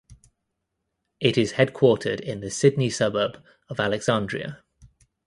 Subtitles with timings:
[1.19, 3.37] It is headquartered in the Sydney suburb
[3.69, 4.63] of Alexandria.